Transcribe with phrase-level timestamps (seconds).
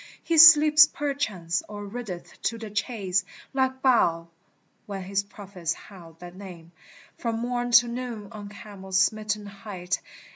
[0.31, 4.31] "He sleeps perchance, or rideth to the chase, Like Baal,
[4.87, 6.71] when his prophets howled that name
[7.19, 10.01] From morn to noon on Carmel's smitten height."